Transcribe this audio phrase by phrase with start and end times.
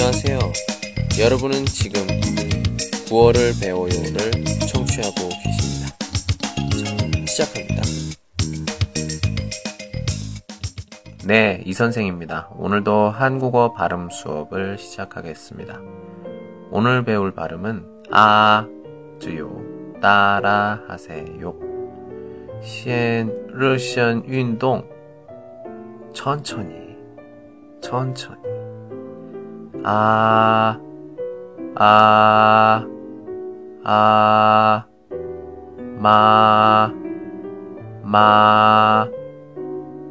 [0.00, 0.38] 안녕하세요.
[1.18, 2.06] 여러분은 지금
[3.08, 5.88] 9월을 배워요를 청취하고 계십니다.
[6.70, 7.82] 자, 시작합니다.
[11.26, 12.48] 네, 이 선생입니다.
[12.52, 15.80] 오늘도 한국어 발음 수업을 시작하겠습니다.
[16.70, 19.50] 오늘 배울 발음은 아주요
[20.00, 21.56] 따라 하세요.
[22.62, 24.88] 시엔 러시안 운동
[26.14, 26.96] 천천히
[27.80, 28.57] 천천히
[29.88, 30.78] 啊
[31.74, 32.84] 啊
[33.84, 34.84] 啊！
[35.98, 36.90] 妈
[38.04, 39.08] 妈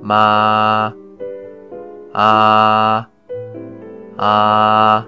[0.02, 0.94] 妈
[2.12, 3.08] 啊
[4.18, 5.06] 啊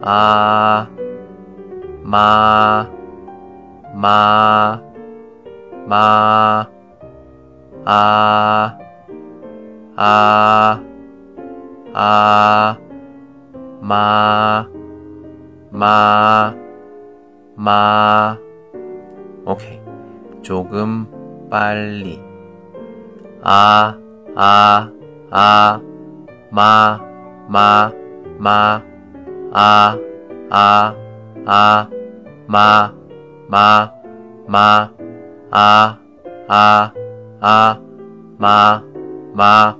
[0.00, 0.88] 啊！
[2.02, 2.86] 妈
[3.94, 4.80] 妈
[5.86, 6.66] 妈
[7.84, 8.78] 啊
[9.96, 10.80] 啊
[11.92, 12.78] 啊！
[13.90, 14.68] 마,
[15.72, 16.54] 마,
[17.56, 18.38] 마.
[19.44, 19.80] 오케이.
[20.42, 21.08] 조금
[21.50, 22.22] 빨리.
[23.42, 23.98] 아,
[24.36, 24.92] 아,
[25.32, 25.80] 아,
[26.52, 27.00] 마,
[27.48, 27.90] 마,
[28.38, 28.80] 마,
[29.52, 29.98] 아,
[30.50, 30.94] 아,
[31.46, 31.90] 아,
[32.46, 32.94] 마,
[33.48, 33.92] 마,
[34.46, 34.90] 마,
[35.50, 35.98] 아,
[36.46, 36.92] 아,
[37.40, 37.80] 아,
[38.38, 38.84] 마,
[39.34, 39.76] 마,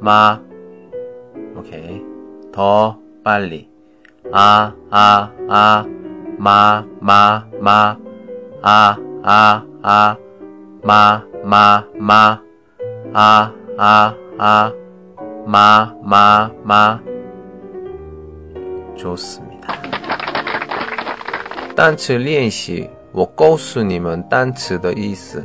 [0.00, 0.40] 마.
[1.56, 2.04] 오케이.
[2.52, 3.66] 더 办理
[4.30, 5.86] 啊啊啊
[6.38, 7.96] 妈妈妈
[8.60, 10.16] 啊啊啊
[10.82, 12.38] 妈妈妈
[13.14, 14.72] 啊啊啊
[15.46, 17.00] 妈妈妈
[18.94, 19.40] 就是
[21.74, 25.44] 单词练习，我告诉你们单词的意思，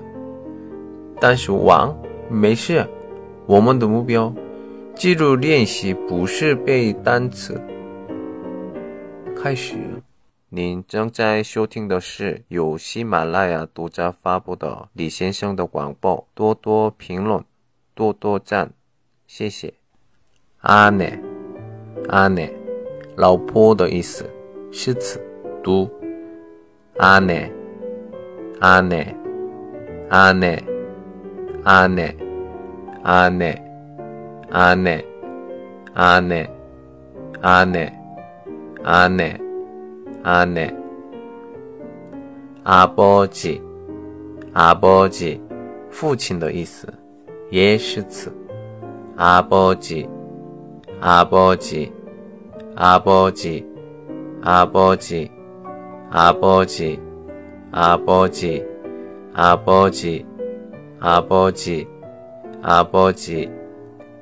[1.20, 1.98] 但是王，
[2.30, 2.86] 没事，
[3.48, 4.32] 我们的目标。
[5.00, 7.62] 记录练习不是背单词。
[9.34, 9.78] 开始，
[10.50, 16.28] 您正在收听的是由喜马拉雅独家发布的李先生的广播。
[16.34, 17.42] 多多评论，
[17.96, 18.74] 多多赞，
[19.26, 19.74] 谢谢。
[20.58, 21.18] 阿内，
[22.10, 22.54] 阿内，
[23.16, 24.30] 老婆的意思，
[24.70, 25.26] 诗词，
[25.64, 25.90] 读。
[26.98, 27.50] 阿内，
[28.60, 29.16] 阿内，
[30.10, 30.62] 阿内，
[31.64, 32.18] 阿内，
[33.04, 33.69] 阿内。
[34.52, 35.04] 阿奶
[35.94, 36.50] 阿奶
[37.42, 37.94] 阿奶
[38.84, 39.40] 阿奶
[40.24, 40.74] 阿奶
[42.64, 43.62] 阿波几
[44.54, 45.40] 阿波几
[45.92, 46.92] 父亲的意思
[47.52, 48.32] 也是此。
[49.20, 50.08] 阿波几
[51.02, 51.92] 阿波几
[52.76, 53.66] 阿波几
[54.42, 55.30] 阿波几
[56.10, 56.98] 阿波几
[57.72, 58.64] 阿波几
[59.34, 60.26] 阿波几阿波几
[61.02, 61.86] 阿波几
[62.62, 63.50] 阿波几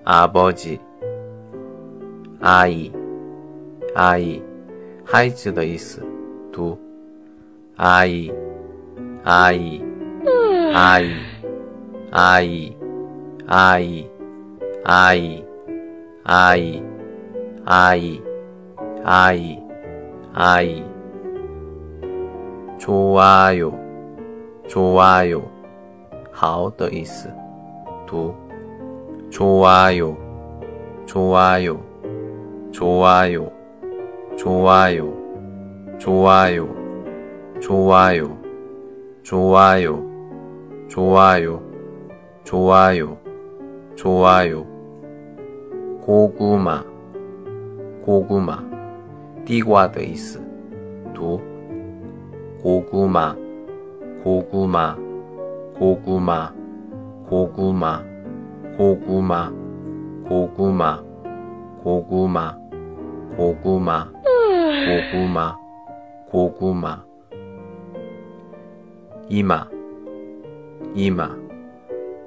[0.06, 0.80] 아버지,
[2.40, 2.92] 아이,
[3.94, 4.42] 아이,
[5.04, 6.00] 孩子的意思，
[6.52, 6.78] 读
[7.76, 8.32] 아이,
[9.24, 9.82] 아이,
[10.74, 11.10] 아이,
[12.10, 12.76] 아이,
[13.46, 14.08] 아이,
[14.84, 15.44] 아이,
[16.24, 16.82] 아이,
[17.64, 18.22] 아이,
[19.04, 19.58] 아이,
[20.34, 20.84] 아이.
[22.78, 23.78] 좋아요,
[24.66, 25.42] 좋아요,
[26.32, 27.28] 好的意思，
[28.06, 28.45] 读。
[29.30, 30.16] 좋아요,
[31.06, 31.80] 좋아요,
[32.70, 33.50] 좋아요,
[34.36, 35.12] 좋아요,
[35.98, 36.74] 좋아요,
[37.60, 38.38] 좋아요,
[39.22, 40.10] 좋아요,
[40.88, 41.62] 좋아요,
[42.44, 43.18] 좋아요,
[43.94, 44.66] 좋아요.
[46.02, 46.84] 고구마,
[48.04, 48.58] 고구마,
[49.44, 50.40] 地瓜的意思，
[51.14, 51.40] 读
[52.62, 53.36] 고구마,
[54.24, 54.96] 고구마,
[55.78, 56.52] 고구마,
[57.28, 58.02] 고구마.
[58.76, 59.50] 고구마,
[60.28, 61.02] 고구마,
[61.82, 62.58] 고구마,
[63.36, 64.12] 고구마,
[64.86, 65.56] 고구마,
[66.30, 67.04] 고구마.
[69.28, 69.66] 이마,
[70.94, 71.34] 이마,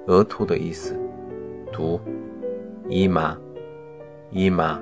[0.07, 0.95] 额头的意思，
[1.71, 1.99] 读
[2.89, 3.37] 이마,
[4.31, 4.81] 이마,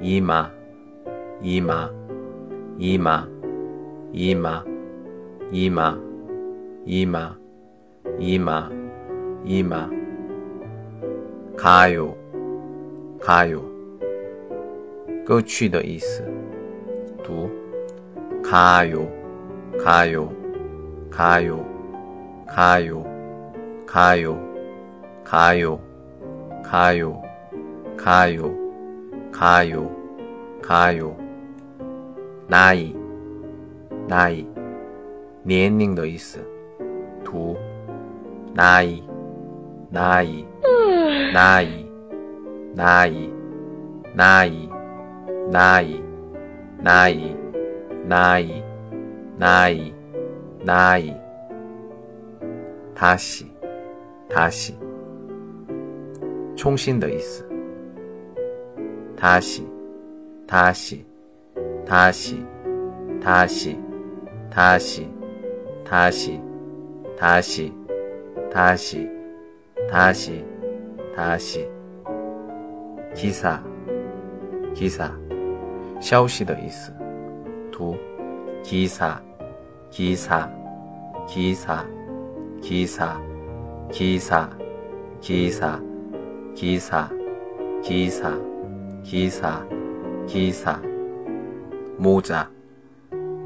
[0.00, 0.50] 이마,
[1.42, 1.90] 이마,
[2.78, 3.26] 이마,
[4.08, 4.64] 이마,
[5.52, 5.96] 이마,
[6.86, 7.36] 이마,
[8.18, 8.70] 이마,
[9.44, 10.03] 이마.
[11.57, 12.15] 卡油
[13.21, 13.63] 卡油
[15.25, 16.23] 歌曲的意思。
[17.23, 17.49] 读
[18.43, 19.07] 卡油
[19.83, 20.31] 卡油
[21.09, 21.65] 卡油
[22.45, 23.03] 卡油
[23.87, 24.37] 卡油
[25.23, 25.79] 卡油
[26.63, 27.21] 卡油
[27.97, 28.51] 卡油
[29.31, 29.91] 卡油
[30.61, 31.15] 卡油
[32.47, 32.95] 哪一
[34.07, 34.45] 哪一
[35.41, 36.37] 年龄的意思。
[37.23, 37.57] 图
[38.53, 39.01] 哪一
[39.89, 40.45] 哪一
[41.33, 41.89] 나이
[42.73, 43.31] 나이
[44.13, 44.69] 나이
[45.45, 46.03] 나이
[46.81, 47.35] 나이
[48.03, 48.63] 나이
[49.37, 49.93] 나이
[50.63, 51.15] 나이.
[52.95, 53.51] 다시
[54.29, 54.77] 다시.
[56.55, 57.45] 총신의 이스
[59.17, 59.67] 다시
[60.47, 61.05] 다시
[61.85, 62.45] 다시
[63.21, 63.77] 다시
[64.49, 65.09] 다시
[65.85, 66.41] 다시
[67.17, 67.73] 다시
[68.51, 69.09] 다시
[69.89, 70.54] 다시.
[71.15, 71.65] 消息，
[73.13, 73.57] 记者，
[74.73, 75.09] 记者，
[76.01, 76.91] 消息的意思。
[77.71, 77.95] 读，
[78.61, 79.17] 记者，
[79.89, 80.49] 记者，
[81.25, 81.85] 记者，
[82.59, 83.15] 记者，
[83.89, 84.49] 记者，
[85.21, 85.79] 记者，
[86.51, 87.09] 记者，
[89.01, 89.47] 记者，
[90.27, 90.79] 记者。
[91.97, 92.33] 帽子，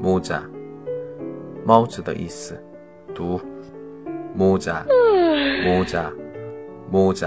[0.00, 0.34] 帽子，
[1.64, 2.60] 帽子的意思。
[3.14, 3.40] 读，
[4.34, 4.72] 帽子，
[5.64, 5.96] 帽子，
[6.90, 7.26] 帽子。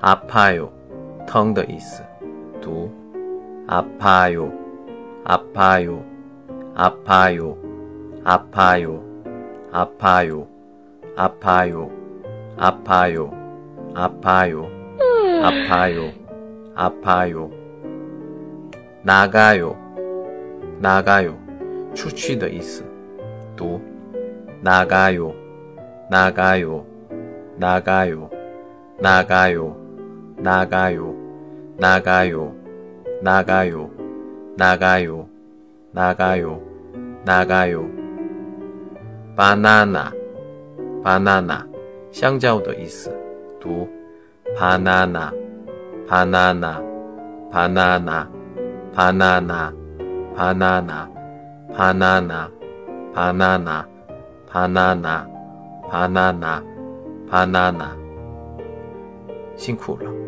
[0.00, 0.70] 아파요,
[1.26, 2.02] 疼的意思。
[2.60, 2.90] 读
[3.66, 4.52] 아파요,
[5.24, 6.02] 아파요,
[6.74, 7.56] 아파요,
[8.24, 9.02] 아파요,
[9.72, 10.46] 아파요,
[11.16, 11.90] 아파요,
[12.56, 13.40] 아파요,
[13.94, 14.70] 아파요,
[15.42, 16.12] 아파요,
[16.74, 17.50] 아파요.
[19.02, 19.76] 나가요,
[20.80, 21.38] 나가요,
[21.94, 22.84] 出去的意思。
[23.56, 23.80] 读
[24.62, 25.34] 나가요,
[26.10, 26.84] 나가요,
[27.56, 28.30] 나가요,
[28.98, 29.76] 나가요,
[30.38, 31.14] 나가요,
[31.76, 32.54] 나가요,
[33.22, 33.90] 나가요,
[34.56, 35.28] 나가요,
[35.92, 36.62] 나가요,
[37.24, 37.90] 나가요.
[39.36, 40.12] 바나나,
[41.02, 41.66] 바나나,
[42.12, 43.10] 香蕉的意思。
[43.60, 43.88] 读
[44.56, 45.32] 바나나,
[46.06, 46.82] 바나나,
[47.50, 48.30] 바나나,
[48.94, 49.72] 바나나,
[50.36, 51.08] 바나나,
[51.74, 52.50] 바나나,
[53.14, 53.88] 바나나,
[54.52, 55.28] 바나나,
[55.88, 56.62] 바나나,
[57.28, 58.04] 바나나.
[59.56, 60.27] 辛苦了。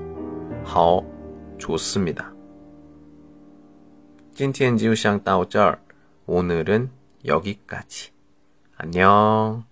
[0.64, 1.04] 好
[1.58, 2.32] 좋습니다.
[4.34, 5.78] 今天就先到这儿.
[6.26, 6.90] 오늘은
[7.24, 8.10] 여기까지.
[8.76, 9.64] 안녕.